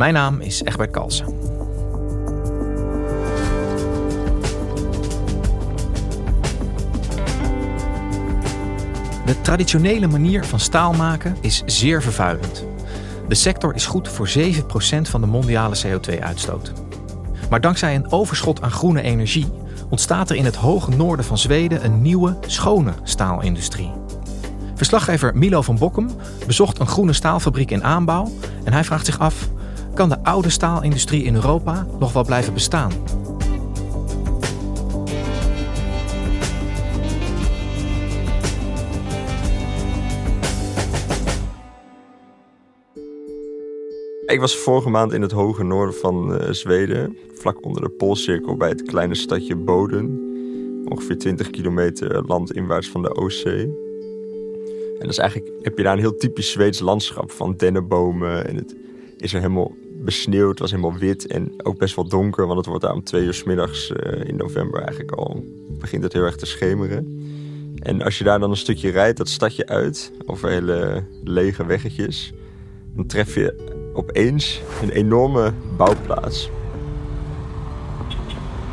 [0.00, 1.26] Mijn naam is Egbert Kalsen.
[9.26, 12.64] De traditionele manier van staal maken is zeer vervuilend.
[13.28, 14.40] De sector is goed voor 7%
[15.02, 16.72] van de mondiale CO2-uitstoot.
[17.50, 19.48] Maar dankzij een overschot aan groene energie
[19.90, 23.92] ontstaat er in het hoge noorden van Zweden een nieuwe, schone staalindustrie.
[24.74, 26.10] Verslaggever Milo van Bokkum
[26.46, 28.32] bezocht een groene staalfabriek in aanbouw
[28.64, 29.49] en hij vraagt zich af:
[30.00, 32.92] kan de oude staalindustrie in Europa nog wel blijven bestaan?
[44.26, 48.56] Ik was vorige maand in het hoge noorden van uh, Zweden, vlak onder de Poolcirkel
[48.56, 50.18] bij het kleine stadje Boden.
[50.88, 53.62] Ongeveer 20 kilometer landinwaarts van de Oostzee.
[53.62, 58.46] En dat is eigenlijk, heb je daar een heel typisch Zweeds landschap van dennenbomen.
[58.46, 58.76] En het
[59.16, 59.72] is er helemaal
[60.04, 62.46] besneeuwd, was helemaal wit en ook best wel donker.
[62.46, 66.02] Want het wordt daar om twee uur s middags uh, in november eigenlijk al, begint
[66.02, 67.28] het heel erg te schemeren.
[67.78, 72.32] En als je daar dan een stukje rijdt, dat stadje uit, over hele lege weggetjes,
[72.94, 76.50] dan tref je opeens een enorme bouwplaats.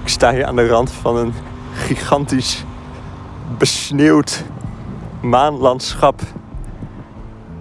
[0.01, 1.33] Ik sta hier aan de rand van een
[1.73, 2.63] gigantisch
[3.57, 4.43] besneeuwd
[5.21, 6.21] maanlandschap.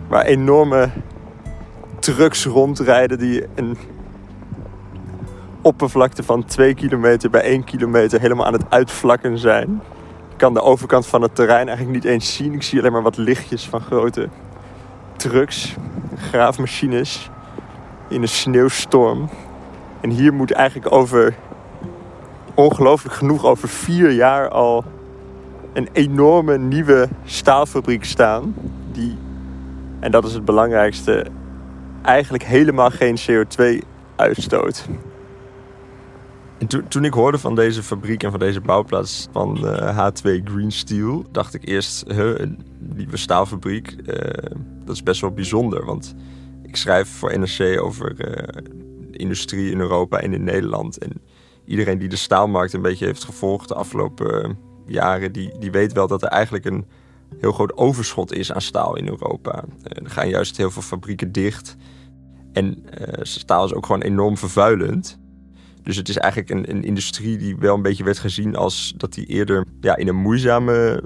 [0.08, 0.90] Waar enorme
[2.14, 3.76] trucks rondrijden die een
[5.62, 9.82] oppervlakte van 2 kilometer bij 1 kilometer helemaal aan het uitvlakken zijn.
[10.30, 12.52] Ik kan de overkant van het terrein eigenlijk niet eens zien.
[12.52, 14.28] Ik zie alleen maar wat lichtjes van grote
[15.16, 15.74] trucks,
[16.16, 17.30] graafmachines
[18.08, 19.28] in een sneeuwstorm.
[20.00, 21.34] En hier moet eigenlijk over,
[22.54, 24.84] ongelooflijk genoeg, over vier jaar al
[25.72, 28.54] een enorme nieuwe staalfabriek staan.
[28.92, 29.16] Die,
[30.00, 31.26] en dat is het belangrijkste,
[32.06, 33.86] eigenlijk helemaal geen CO2
[34.16, 34.86] uitstoot.
[36.58, 40.72] En toen, ik hoorde van deze fabriek en van deze bouwplaats van uh, H2 Green
[40.72, 42.46] Steel, dacht ik eerst, huh,
[42.78, 44.16] nieuwe staalfabriek, uh,
[44.84, 45.84] dat is best wel bijzonder.
[45.84, 46.14] Want
[46.62, 48.62] ik schrijf voor NRC over uh,
[49.10, 50.98] industrie in Europa en in Nederland.
[50.98, 51.22] En
[51.64, 56.06] iedereen die de staalmarkt een beetje heeft gevolgd de afgelopen jaren, die, die weet wel
[56.06, 56.86] dat er eigenlijk een
[57.38, 59.64] heel groot overschot is aan staal in Europa.
[59.82, 61.76] Er gaan juist heel veel fabrieken dicht.
[62.56, 62.84] En
[63.22, 65.18] staal is ook gewoon enorm vervuilend.
[65.82, 69.12] Dus het is eigenlijk een, een, industrie die wel een beetje werd gezien als dat
[69.12, 71.02] die eerder ja, in een moeizame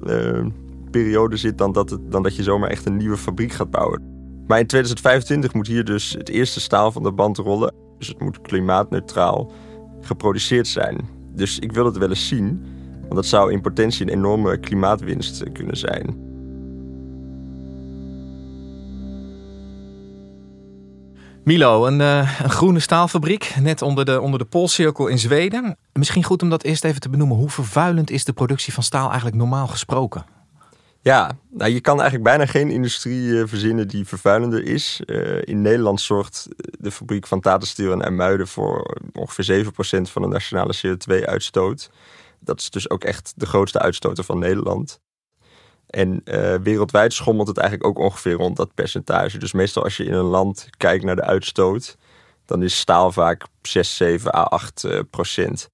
[0.90, 4.02] periode zit dan dat, het, dan dat je zomaar echt een nieuwe fabriek gaat bouwen.
[4.46, 7.74] Maar in 2025 moet hier dus het eerste staal van de band rollen.
[7.98, 9.52] Dus het moet klimaatneutraal
[10.00, 11.08] geproduceerd zijn.
[11.34, 12.64] Dus ik wil het wel eens zien,
[13.00, 16.29] want dat zou in potentie een enorme klimaatwinst kunnen zijn.
[21.44, 25.76] Milo, een, uh, een, groene staalfabriek, net onder de, onder de Poolcirkel in Zweden.
[25.92, 27.36] Misschien goed om dat eerst even te benoemen.
[27.36, 30.24] Hoe vervuilend is de productie van staal eigenlijk normaal gesproken?
[31.02, 35.00] Ja, nou, je kan eigenlijk bijna geen industrie eh, verzinnen die vervuilender is.
[35.06, 39.68] Uh, in Nederland zorgt de fabriek van Tata en IJmuiden voor ongeveer 7%
[40.02, 41.90] van de nationale CO2-uitstoot.
[42.40, 45.00] Dat is dus ook echt de grootste uitstoter van Nederland.
[45.90, 49.38] En uh, wereldwijd schommelt het eigenlijk ook ongeveer rond dat percentage.
[49.38, 51.96] Dus meestal als je in een land kijkt naar de uitstoot,
[52.46, 55.68] dan is staal vaak 6, 7 à 8 procent.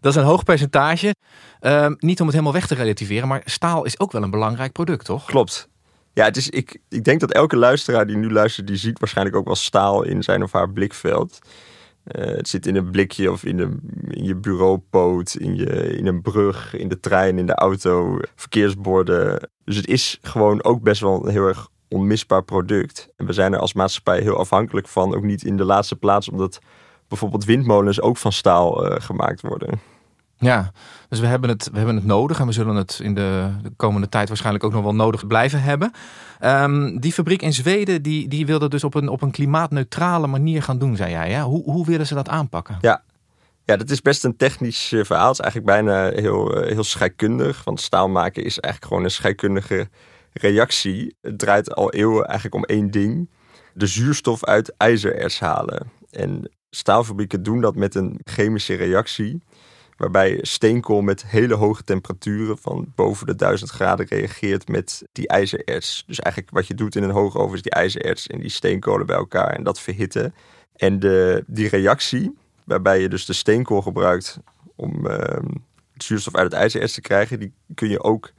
[0.00, 1.14] Dat is een hoog percentage.
[1.60, 4.72] Ehm, niet om het helemaal weg te relativeren, maar staal is ook wel een belangrijk
[4.72, 5.24] product, toch?
[5.24, 5.68] Klopt.
[6.12, 9.36] Ja, het is, ik, ik denk dat elke luisteraar die nu luistert, die ziet waarschijnlijk
[9.36, 11.38] ook wel staal in zijn of haar blikveld.
[12.06, 16.22] Uh, het zit in een blikje of in, in je bureaupoot, in, je, in een
[16.22, 19.50] brug, in de trein, in de auto, verkeersborden.
[19.64, 23.12] Dus het is gewoon ook best wel een heel erg onmisbaar product.
[23.16, 25.14] En we zijn er als maatschappij heel afhankelijk van.
[25.14, 26.58] Ook niet in de laatste plaats omdat
[27.08, 29.80] bijvoorbeeld windmolens ook van staal uh, gemaakt worden.
[30.42, 30.72] Ja,
[31.08, 33.72] dus we hebben, het, we hebben het nodig en we zullen het in de, de
[33.76, 35.92] komende tijd waarschijnlijk ook nog wel nodig blijven hebben.
[36.44, 40.62] Um, die fabriek in Zweden, die, die wilde dus op een, op een klimaatneutrale manier
[40.62, 41.30] gaan doen, zei jij.
[41.30, 41.42] Hè?
[41.42, 42.78] Hoe, hoe willen ze dat aanpakken?
[42.80, 43.02] Ja.
[43.64, 45.28] ja, dat is best een technisch uh, verhaal.
[45.28, 47.64] Het is eigenlijk bijna heel, uh, heel scheikundig.
[47.64, 49.88] Want staal maken is eigenlijk gewoon een scheikundige
[50.32, 51.16] reactie.
[51.20, 53.30] Het draait al eeuwen eigenlijk om één ding.
[53.74, 55.90] De zuurstof uit ijzererts halen.
[56.10, 59.42] En staalfabrieken doen dat met een chemische reactie.
[59.96, 66.04] Waarbij steenkool met hele hoge temperaturen van boven de 1000 graden reageert met die ijzererts.
[66.06, 69.16] Dus eigenlijk wat je doet in een hoogoven is die ijzererts en die steenkolen bij
[69.16, 70.34] elkaar en dat verhitten.
[70.76, 74.38] En de, die reactie, waarbij je dus de steenkool gebruikt
[74.76, 75.18] om uh,
[75.96, 78.32] zuurstof uit het ijzererts te krijgen, die kun je ook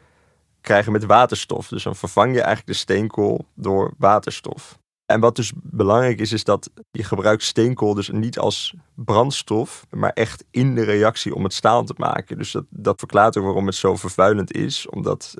[0.61, 1.67] krijgen met waterstof.
[1.67, 4.79] Dus dan vervang je eigenlijk de steenkool door waterstof.
[5.13, 10.11] En wat dus belangrijk is, is dat je gebruikt steenkool dus niet als brandstof, maar
[10.13, 12.37] echt in de reactie om het staal te maken.
[12.37, 15.33] Dus dat, dat verklaart ook waarom het zo vervuilend is, omdat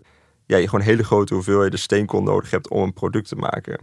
[0.46, 3.80] ja, je gewoon hele grote hoeveelheden steenkool nodig hebt om een product te maken.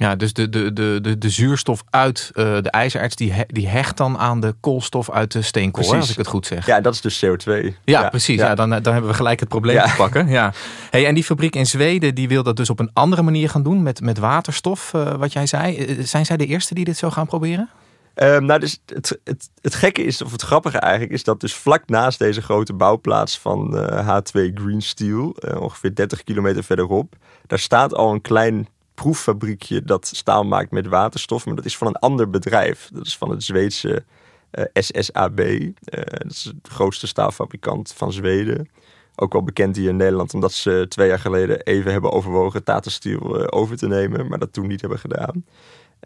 [0.00, 3.68] Ja, dus de, de, de, de, de zuurstof uit uh, de ijzererts die, he, die
[3.68, 6.66] hecht dan aan de koolstof uit de steenkool, hè, als ik het goed zeg.
[6.66, 7.50] Ja, dat is dus CO2.
[7.50, 8.38] Ja, ja precies.
[8.38, 8.46] Ja.
[8.46, 8.54] ja.
[8.54, 9.84] dan, dan hebben we gelijk het probleem ja.
[9.84, 10.28] te pakken.
[10.28, 10.52] Ja.
[10.90, 13.62] Hey, en die fabriek in Zweden die wil dat dus op een andere manier gaan
[13.62, 15.96] doen met, met waterstof, uh, wat jij zei.
[16.02, 17.68] Zijn zij de eerste die dit zo gaan proberen?
[18.14, 21.54] Um, nou, dus het, het, het gekke is, of het grappige eigenlijk, is dat dus
[21.54, 27.14] vlak naast deze grote bouwplaats van uh, H2 Green Steel, ongeveer 30 kilometer verderop,
[27.46, 28.68] daar staat al een klein
[29.02, 31.46] proeffabriekje dat staal maakt met waterstof.
[31.46, 32.90] Maar dat is van een ander bedrijf.
[32.92, 34.04] Dat is van het Zweedse
[34.50, 35.38] eh, SSAB.
[35.40, 35.70] Eh,
[36.04, 38.68] dat is de grootste staalfabrikant van Zweden.
[39.16, 42.90] Ook wel bekend hier in Nederland, omdat ze twee jaar geleden even hebben overwogen Tata
[42.90, 45.44] Steel uh, over te nemen, maar dat toen niet hebben gedaan.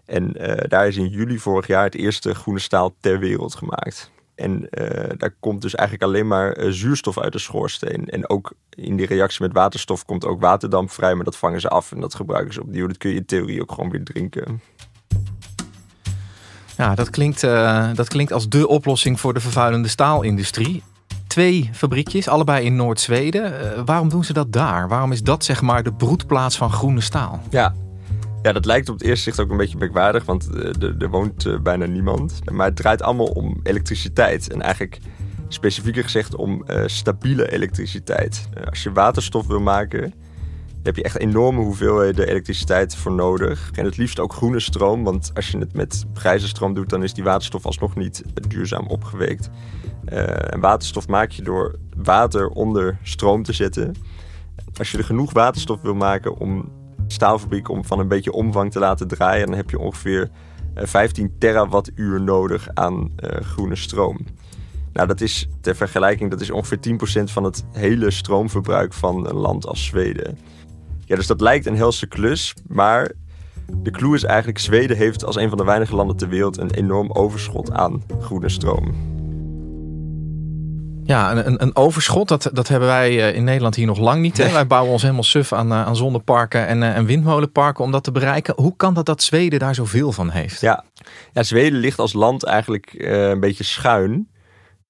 [0.05, 0.33] En
[0.69, 4.11] daar is in juli vorig jaar het eerste groene staal ter wereld gemaakt.
[4.35, 8.09] En uh, daar komt dus eigenlijk alleen maar uh, zuurstof uit de schoorsteen.
[8.09, 11.69] En ook in die reactie met waterstof komt ook waterdamp vrij, maar dat vangen ze
[11.69, 12.87] af en dat gebruiken ze opnieuw.
[12.87, 14.61] Dat kun je in theorie ook gewoon weer drinken.
[16.77, 20.83] Ja, dat klinkt, uh, dat klinkt als de oplossing voor de vervuilende staalindustrie.
[21.27, 23.85] Twee fabriekjes, allebei in Noord-Zweden.
[23.85, 24.89] waarom doen ze dat daar?
[24.89, 27.43] Waarom is dat zeg maar de broedplaats van groene staal?
[27.51, 27.75] Ja,
[28.45, 31.47] ja, dat lijkt op het eerste zicht ook een beetje merkwaardig, want er, er woont
[31.47, 32.51] uh, bijna niemand.
[32.53, 34.53] Maar het draait allemaal om elektriciteit.
[34.53, 34.99] En eigenlijk
[35.49, 38.49] specifieker gezegd om uh, stabiele elektriciteit.
[38.69, 40.15] Als je waterstof wil maken,
[40.83, 43.71] heb je echt enorme hoeveelheden elektriciteit voor nodig.
[43.75, 47.03] En het liefst ook groene stroom, want als je het met grijze stroom doet, dan
[47.03, 49.51] is die waterstof alsnog niet duurzaam opgeweekt.
[50.05, 53.95] en waterstof maak je door water onder stroom te zetten.
[54.77, 56.83] Als je er genoeg waterstof wil maken om
[57.15, 60.31] staalfabriek om van een beetje omvang te laten draaien, dan heb je ongeveer
[60.75, 64.19] 15 eh, terawattuur nodig aan uh, groene stroom.
[64.93, 66.79] Nou, dat is ter vergelijking, dat is ongeveer
[67.21, 70.39] 10% van het hele stroomverbruik van een land als Zweden.
[71.05, 73.13] Ja, dus dat lijkt een helse klus, maar
[73.73, 76.71] de clue is eigenlijk: Zweden heeft als een van de weinige landen ter wereld een
[76.71, 79.14] enorm overschot aan groene stroom.
[81.07, 84.37] Ja, een, een overschot, dat, dat hebben wij eh, in Nederland hier nog lang niet.
[84.37, 84.53] Hè?
[84.53, 88.05] Wij bouwen ons helemaal suf aan, eh, aan zonneparken en, eh, en windmolenparken om dat
[88.05, 88.55] te bereiken.
[88.57, 90.61] Hoe kan dat dat Zweden daar zoveel van heeft?
[90.61, 90.85] Ja,
[91.33, 94.29] ja Zweden ligt als land eigenlijk een beetje schuin.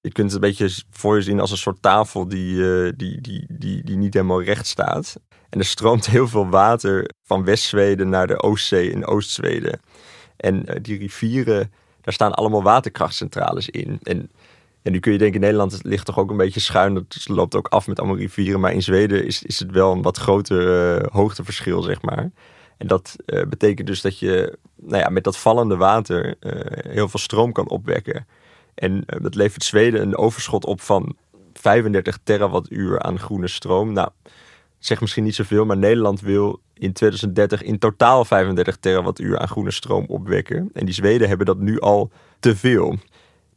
[0.00, 2.56] Je kunt het een beetje voor je zien als een soort tafel die,
[2.96, 5.16] die, die, die, die niet helemaal recht staat.
[5.50, 9.80] En er stroomt heel veel water van West-Zweden naar de Oostzee in Oost-Zweden.
[10.36, 13.98] En die rivieren, daar staan allemaal waterkrachtcentrales in.
[14.02, 14.30] En
[14.84, 16.94] en nu kun je denken, Nederland ligt toch ook een beetje schuin.
[16.94, 18.60] Het loopt ook af met allemaal rivieren.
[18.60, 22.30] Maar in Zweden is, is het wel een wat groter uh, hoogteverschil, zeg maar.
[22.76, 26.52] En dat uh, betekent dus dat je nou ja, met dat vallende water uh,
[26.92, 28.26] heel veel stroom kan opwekken.
[28.74, 31.16] En dat levert Zweden een overschot op van
[31.52, 33.92] 35 terawattuur aan groene stroom.
[33.92, 34.08] Nou,
[34.78, 39.70] zeg misschien niet zoveel, maar Nederland wil in 2030 in totaal 35 terawattuur aan groene
[39.70, 40.70] stroom opwekken.
[40.72, 42.98] En die Zweden hebben dat nu al te veel.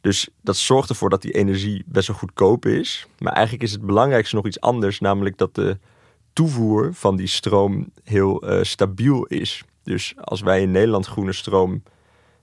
[0.00, 3.06] Dus dat zorgt ervoor dat die energie best wel goedkoop is.
[3.18, 5.78] Maar eigenlijk is het belangrijkste nog iets anders, namelijk dat de
[6.32, 9.64] toevoer van die stroom heel uh, stabiel is.
[9.82, 11.82] Dus als wij in Nederland groene stroom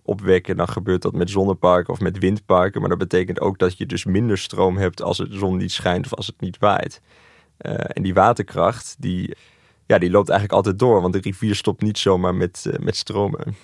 [0.02, 2.80] opwekken, dan gebeurt dat met zonneparken of met windparken.
[2.80, 6.06] Maar dat betekent ook dat je dus minder stroom hebt als de zon niet schijnt
[6.06, 7.02] of als het niet waait.
[7.62, 9.36] Uh, en die waterkracht, die,
[9.86, 12.96] ja, die loopt eigenlijk altijd door, want de rivier stopt niet zomaar met, uh, met
[12.96, 13.56] stromen.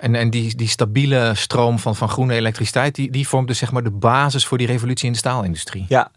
[0.00, 3.72] En, en die, die stabiele stroom van, van groene elektriciteit, die, die vormt dus zeg
[3.72, 5.84] maar de basis voor die revolutie in de staalindustrie.
[5.88, 6.10] Ja.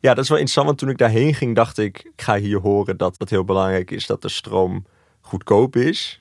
[0.00, 2.58] ja, dat is wel interessant, want toen ik daarheen ging, dacht ik, ik ga hier
[2.58, 4.86] horen dat het heel belangrijk is dat de stroom
[5.20, 6.20] goedkoop is.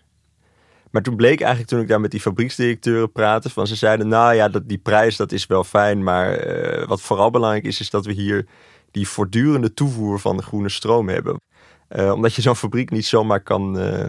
[0.91, 4.33] Maar toen bleek eigenlijk, toen ik daar met die fabrieksdirecteuren praatte, van ze zeiden, nou
[4.33, 7.89] ja, dat, die prijs dat is wel fijn, maar uh, wat vooral belangrijk is, is
[7.89, 8.45] dat we hier
[8.91, 11.41] die voortdurende toevoer van de groene stroom hebben.
[11.89, 14.07] Uh, omdat je zo'n fabriek niet zomaar kan, uh,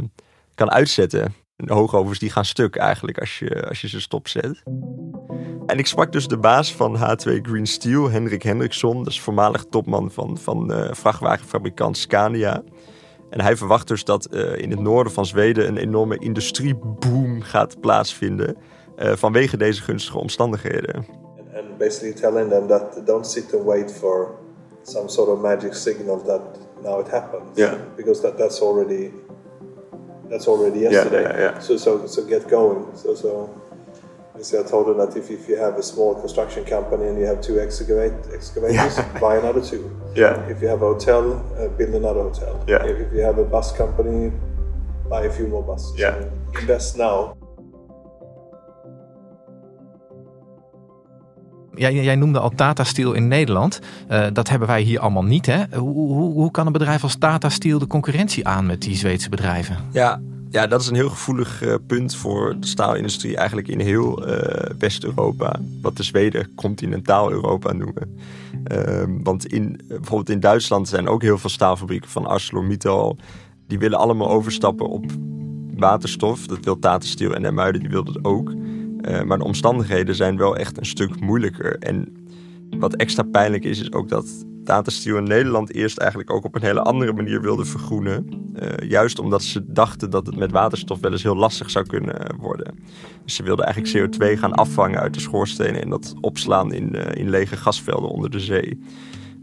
[0.55, 4.63] kan uitzetten de hoogovens die gaan stuk eigenlijk als je, als je ze stopzet.
[5.67, 8.97] En ik sprak dus de baas van H2 Green Steel, Hendrik Hendriksson.
[8.97, 12.63] Dat is voormalig topman van, van uh, vrachtwagenfabrikant Scania.
[13.31, 17.81] En hij verwacht dus dat uh, in het noorden van Zweden een enorme industrieboom gaat
[17.81, 18.57] plaatsvinden
[18.99, 21.07] uh, vanwege deze gunstige omstandigheden.
[21.55, 24.35] And basically telling them that don't sit and wait for
[24.83, 26.41] some sort of magic signal that
[26.83, 27.43] now it happens.
[27.55, 27.75] Yeah.
[27.97, 29.11] Because that, that's already
[30.29, 31.23] that's already yesterday.
[31.23, 31.59] Yeah, yeah, yeah.
[31.59, 32.97] So so so get going.
[32.97, 33.51] So so
[34.39, 37.41] I told them that if, if you have a small construction company and you have
[37.41, 39.91] two excavate, excavators, buy another two.
[40.15, 40.39] Yeah.
[40.47, 42.63] If you have a hotel, uh, build another hotel.
[42.69, 42.85] Yeah.
[42.85, 44.33] If, if, you have a bus company,
[45.09, 45.99] buy a few more buses.
[45.99, 46.21] Yeah.
[46.21, 47.37] So invest now.
[51.77, 53.81] Ja, jij noemde al Tata Steel in Nederland.
[54.11, 55.47] Uh, dat hebben wij hier allemaal niet.
[55.47, 55.65] Hè?
[55.79, 59.29] Hoe, hoe, hoe kan een bedrijf als Tata Steel de concurrentie aan met die Zweedse
[59.29, 59.77] bedrijven?
[59.93, 64.29] Ja, ja, dat is een heel gevoelig uh, punt voor de staalindustrie eigenlijk in heel
[64.29, 64.37] uh,
[64.79, 65.61] West-Europa.
[65.83, 68.19] Wat de Zweden continentaal Europa noemen.
[68.73, 73.17] Uh, want in, bijvoorbeeld in Duitsland zijn ook heel veel staalfabrieken van ArcelorMittal.
[73.67, 75.05] Die willen allemaal overstappen op
[75.77, 76.47] waterstof.
[76.47, 78.53] Dat wil Tata Steel en Muiden, die wil dat ook.
[79.25, 81.79] Maar de omstandigheden zijn wel echt een stuk moeilijker.
[81.79, 82.13] En
[82.71, 86.55] wat extra pijnlijk is, is ook dat Tata Steel in Nederland eerst eigenlijk ook op
[86.55, 88.27] een hele andere manier wilde vergroenen.
[88.55, 92.37] Uh, juist omdat ze dachten dat het met waterstof wel eens heel lastig zou kunnen
[92.39, 92.75] worden.
[93.25, 97.03] Dus ze wilden eigenlijk CO2 gaan afvangen uit de schoorstenen en dat opslaan in, uh,
[97.15, 98.79] in lege gasvelden onder de zee.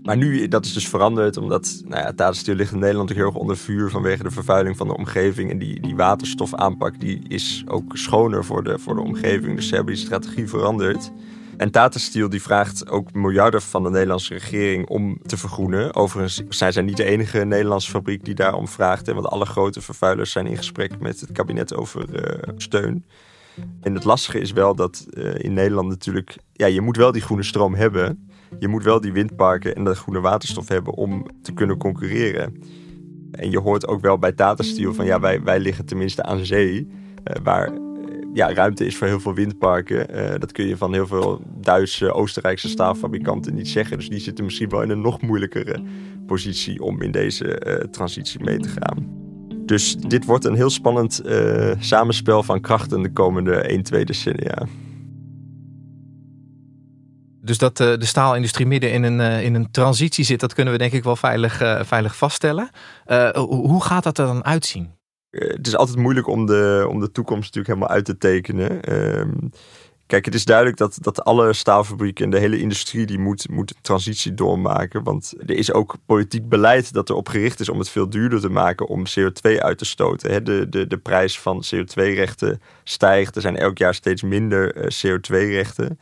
[0.03, 3.36] Maar nu, dat is dus veranderd, omdat nou ja, ligt in Nederland ook heel erg
[3.36, 5.51] onder vuur vanwege de vervuiling van de omgeving.
[5.51, 9.55] En die, die waterstofaanpak die is ook schoner voor de, voor de omgeving.
[9.55, 11.12] Dus ze hebben die strategie veranderd.
[11.57, 15.95] En Tata Steel die vraagt ook miljarden van de Nederlandse regering om te vergroenen.
[15.95, 19.13] Overigens zijn zij niet de enige Nederlandse fabriek die daarom vraagt.
[19.13, 23.05] Want alle grote vervuilers zijn in gesprek met het kabinet over uh, steun.
[23.81, 26.38] En het lastige is wel dat uh, in Nederland natuurlijk...
[26.53, 28.31] Ja, je moet wel die groene stroom hebben.
[28.60, 32.53] Je moet wel die windparken en de groene waterstof hebben om te kunnen concurreren.
[33.31, 36.45] En je hoort ook wel bij Tata Steel van ja, wij, wij liggen tenminste aan
[36.45, 36.75] zee.
[36.77, 37.72] Uh, waar
[38.33, 40.15] ja, ruimte is voor heel veel windparken.
[40.15, 43.98] Uh, dat kun je van heel veel Duitse, Oostenrijkse staalfabrikanten niet zeggen.
[43.98, 45.83] Dus die zitten misschien wel in een nog moeilijkere
[46.25, 49.22] positie om in deze transitie mee te gaan.
[49.65, 51.22] Dus dit wordt een heel spannend
[51.79, 54.67] samenspel van krachten de komende 1, 2 decennia.
[57.44, 60.94] Dus dat de staalindustrie midden in een, in een transitie zit, dat kunnen we denk
[60.94, 62.70] ik wel veilig, veilig vaststellen.
[63.34, 64.92] hoe gaat dat er dan uitzien?
[65.34, 68.94] het is altijd moeilijk om de, om de toekomst natuurlijk helemaal uit te tekenen.
[68.94, 69.52] Um,
[70.06, 73.76] kijk, het is duidelijk dat, dat alle staalfabrieken en de hele industrie die moet, moet
[73.82, 75.04] transitie doormaken.
[75.04, 78.50] Want er is ook politiek beleid dat erop gericht is om het veel duurder te
[78.50, 80.46] maken om CO2 uit te stoten.
[80.46, 83.36] De, de, de prijs van CO2-rechten stijgt.
[83.36, 86.00] Er zijn elk jaar steeds minder CO2-rechten.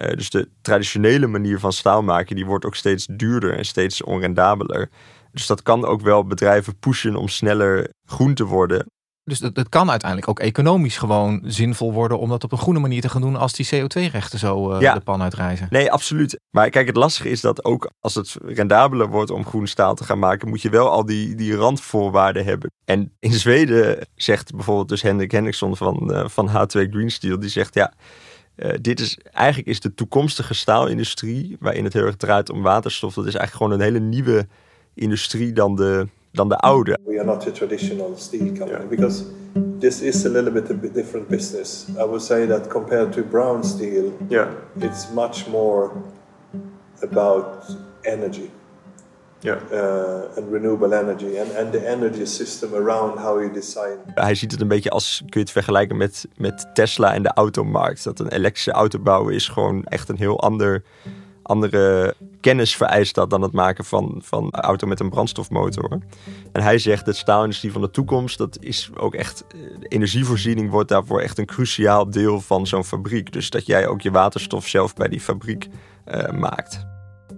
[0.00, 4.02] Uh, dus de traditionele manier van staal maken, die wordt ook steeds duurder en steeds
[4.02, 4.90] onrendabeler.
[5.32, 8.86] Dus dat kan ook wel bedrijven pushen om sneller groen te worden.
[9.24, 12.78] Dus het, het kan uiteindelijk ook economisch gewoon zinvol worden om dat op een groene
[12.78, 14.94] manier te gaan doen als die CO2-rechten zo uh, ja.
[14.94, 15.66] de pan uitreizen.
[15.70, 16.40] Nee, absoluut.
[16.50, 20.04] Maar kijk, het lastige is dat ook als het rendabeler wordt om groen staal te
[20.04, 22.70] gaan maken, moet je wel al die, die randvoorwaarden hebben.
[22.84, 27.50] En in Zweden zegt bijvoorbeeld dus Hendrik Henriksson van, uh, van H2 Green Steel, die
[27.50, 27.92] zegt ja,
[28.56, 33.14] uh, dit is eigenlijk is de toekomstige staalindustrie, waarin het heel erg draait om waterstof,
[33.14, 34.46] dat is eigenlijk gewoon een hele nieuwe
[34.94, 36.98] industrie dan de, dan de oude.
[37.04, 38.88] We are not a traditional steel company yeah.
[38.88, 39.24] because
[39.78, 41.86] this is a little bit a different business.
[41.88, 44.48] I would say that compared to brown steel, yeah.
[44.78, 45.90] it's much more
[47.00, 48.50] about energy.
[49.44, 49.60] Yeah.
[49.70, 53.98] Uh, and renewable energy and, and the energy system around how you design.
[54.14, 57.32] Hij ziet het een beetje als, kun je het vergelijken met, met Tesla en de
[57.32, 58.04] automarkt.
[58.04, 60.82] Dat een elektrische auto bouwen is gewoon echt een heel ander
[61.42, 65.98] andere kennis vereist dat dan het maken van, van een auto met een brandstofmotor.
[66.52, 69.44] En hij zegt dat staalindustrie van de toekomst, dat is ook echt,
[69.80, 73.32] de energievoorziening wordt daarvoor echt een cruciaal deel van zo'n fabriek.
[73.32, 75.68] Dus dat jij ook je waterstof zelf bij die fabriek
[76.06, 76.93] uh, maakt.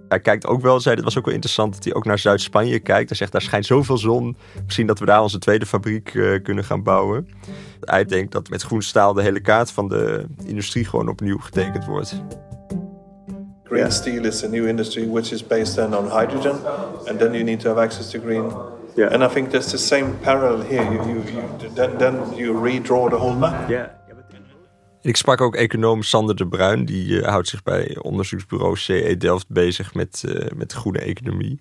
[0.07, 2.79] Hij kijkt ook wel, zei, het was ook wel interessant dat hij ook naar Zuid-Spanje
[2.79, 3.09] kijkt.
[3.09, 4.37] Hij zegt, daar schijnt zoveel zon.
[4.65, 7.27] Misschien dat we daar onze tweede fabriek uh, kunnen gaan bouwen.
[7.81, 11.85] Hij denkt dat met groen staal de hele kaart van de industrie gewoon opnieuw getekend
[11.85, 12.21] wordt.
[13.63, 16.55] Green steel is a new industry which is based then on hydrogen,
[17.05, 18.51] and then you need to have access to green.
[18.95, 19.11] Yeah.
[19.11, 20.83] And I think there's the same parallel here.
[20.83, 23.69] You, you, you then, then you redraw the whole map.
[23.69, 23.96] Yeah.
[25.07, 29.49] Ik sprak ook econoom Sander de Bruin, die uh, houdt zich bij onderzoeksbureau CE Delft
[29.49, 31.59] bezig met, uh, met groene economie.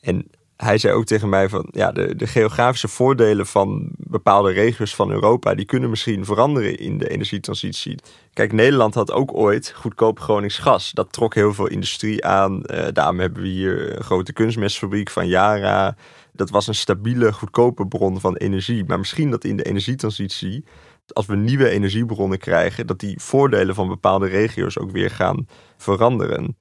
[0.00, 0.26] En
[0.56, 5.10] hij zei ook tegen mij van ja, de, de geografische voordelen van bepaalde regio's van
[5.10, 7.98] Europa, die kunnen misschien veranderen in de energietransitie.
[8.32, 10.90] Kijk, Nederland had ook ooit goedkoop Gronings gas.
[10.92, 12.62] Dat trok heel veel industrie aan.
[12.66, 15.96] Uh, daarom hebben we hier een grote kunstmestfabriek van Yara.
[16.32, 18.84] Dat was een stabiele, goedkope bron van energie.
[18.84, 20.64] Maar misschien dat in de energietransitie,
[21.12, 25.46] als we nieuwe energiebronnen krijgen, dat die voordelen van bepaalde regio's ook weer gaan
[25.76, 26.56] veranderen.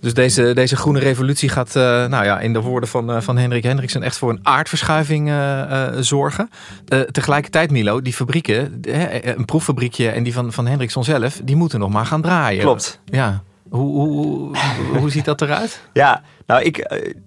[0.00, 3.36] Dus deze, deze groene revolutie gaat, uh, nou ja, in de woorden van, uh, van
[3.36, 6.50] Hendrik Hendriksen, echt voor een aardverschuiving uh, zorgen.
[7.10, 8.80] tegelijkertijd, Milo, die fabrieken,
[9.36, 12.60] een proeffabriekje en die van, van zelf, die moeten nog maar gaan draaien.
[12.60, 13.00] Klopt.
[13.04, 13.42] Ja.
[13.76, 14.56] Hoe, hoe,
[14.98, 15.80] hoe ziet dat eruit?
[15.92, 16.78] Ja, nou, ik,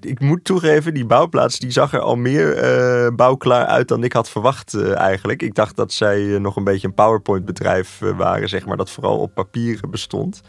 [0.01, 4.13] ik moet toegeven, die bouwplaats die zag er al meer uh, bouwklaar uit dan ik
[4.13, 5.41] had verwacht eigenlijk.
[5.41, 9.17] Ik dacht dat zij nog een beetje een PowerPoint bedrijf waren, zeg maar, dat vooral
[9.17, 10.41] op papier bestond.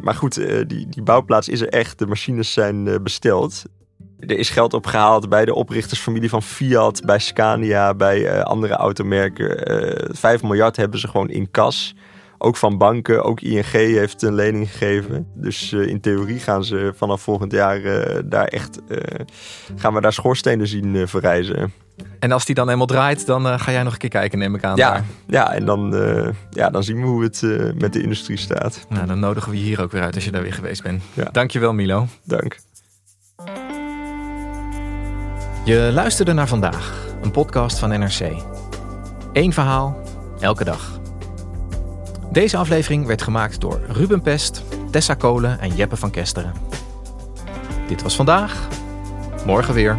[0.00, 1.98] Maar goed, eh, die, die bouwplaats is er echt.
[1.98, 3.62] De machines zijn eh, besteld.
[4.18, 9.72] Er is geld opgehaald bij de oprichtersfamilie van Fiat, bij Scania, bij eh, andere automerken.
[9.72, 11.94] Uh, 5 miljard hebben ze gewoon in kas.
[12.42, 15.26] Ook van banken, ook ING heeft een lening gegeven.
[15.34, 17.80] Dus in theorie gaan ze vanaf volgend jaar
[18.24, 18.80] daar echt
[19.76, 21.72] gaan we daar schoorstenen zien verrijzen.
[22.18, 24.54] En als die dan eenmaal draait, dan uh, ga jij nog een keer kijken, neem
[24.54, 24.76] ik aan.
[24.76, 28.38] Ja, ja en dan, uh, ja, dan zien we hoe het uh, met de industrie
[28.38, 28.86] staat.
[28.88, 31.02] Nou, dan nodigen we je hier ook weer uit als je daar weer geweest bent.
[31.12, 31.28] Ja.
[31.32, 32.06] Dankjewel, Milo.
[32.24, 32.58] Dank.
[35.64, 38.42] Je luisterde naar vandaag, een podcast van NRC.
[39.32, 40.02] Eén verhaal,
[40.40, 40.99] elke dag.
[42.32, 46.52] Deze aflevering werd gemaakt door Ruben Pest, Tessa Kolen en Jeppe van Kesteren.
[47.88, 48.68] Dit was vandaag.
[49.46, 49.98] Morgen weer.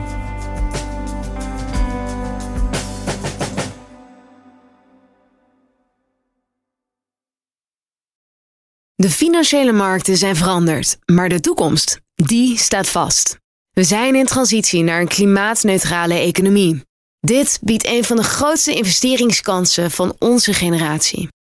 [8.96, 13.38] De financiële markten zijn veranderd, maar de toekomst, die staat vast.
[13.72, 16.82] We zijn in transitie naar een klimaatneutrale economie.
[17.20, 21.30] Dit biedt een van de grootste investeringskansen van onze generatie.